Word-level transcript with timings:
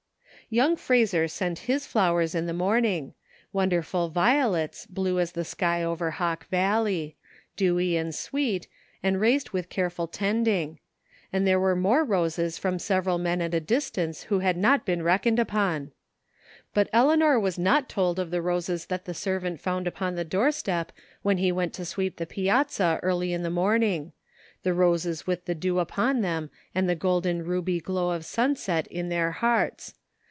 Young 0.53 0.75
Frazer 0.75 1.29
sent 1.29 1.59
his 1.59 1.87
flowers 1.87 2.35
in 2.35 2.45
the 2.45 2.51
morning: 2.51 3.13
wonderful 3.53 4.09
violets, 4.09 4.85
blue 4.85 5.17
as 5.17 5.31
the 5.31 5.45
sky 5.45 5.81
over 5.81 6.11
Hawk 6.11 6.45
Valley; 6.49 7.15
dewy 7.55 7.95
and 7.95 8.13
sweet, 8.13 8.67
and 9.01 9.21
raised 9.21 9.51
with 9.51 9.69
careful 9.69 10.07
tending; 10.07 10.79
and 11.31 11.47
there 11.47 11.57
were 11.59 11.73
more 11.77 12.03
roses 12.03 12.57
from 12.57 12.79
several 12.79 13.17
men 13.17 13.41
at 13.41 13.53
a 13.53 13.61
distance 13.61 14.25
210 14.25 14.27
THE 14.61 14.67
FINDING 14.83 14.99
OF 15.05 15.05
JASPER 15.05 15.07
HOLT 15.07 15.37
who 15.37 15.37
had 15.37 15.37
not 15.37 15.37
been 15.37 15.37
reckoned 15.37 15.39
upon. 15.39 15.91
But 16.73 16.89
Eleanor 16.91 17.39
was 17.39 17.57
not 17.57 17.87
told 17.87 18.19
of 18.19 18.29
the 18.29 18.41
roses 18.41 18.87
that 18.87 19.05
the 19.05 19.13
servant 19.13 19.61
found 19.61 19.87
upon 19.87 20.15
the 20.15 20.25
door 20.25 20.51
step 20.51 20.91
when 21.21 21.37
he 21.37 21.53
went 21.53 21.73
to 21.75 21.85
sweep 21.85 22.17
the 22.17 22.27
piazza 22.27 22.99
early 23.01 23.31
in 23.31 23.43
the 23.43 23.49
morn 23.49 23.83
ing; 23.83 24.11
the 24.63 24.73
roses 24.73 25.25
with 25.25 25.45
the 25.45 25.55
dew 25.55 25.79
upon 25.79 26.19
them 26.19 26.49
and 26.75 26.89
the 26.89 26.93
golden 26.95 27.45
ruby 27.45 27.79
glow 27.79 28.09
of 28.09 28.25
sunset 28.25 28.85
in 28.87 29.07
their 29.07 29.31
hearts. 29.31 29.93